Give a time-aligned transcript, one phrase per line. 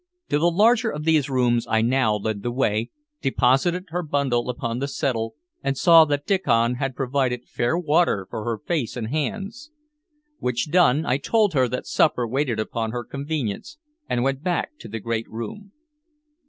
[0.29, 2.89] To the larger of these rooms I now led the way,
[3.21, 8.43] deposited her bundle upon the settle, and saw that Diccon had provided fair water for
[8.43, 9.69] her face and hands;
[10.39, 13.77] which done, I told her that supper waited upon her convenience,
[14.09, 15.71] and went back to the great room.